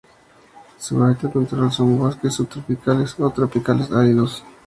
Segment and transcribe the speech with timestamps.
[0.79, 4.43] Su hábitat natural son: bosques subtropicales o tropicales áridos.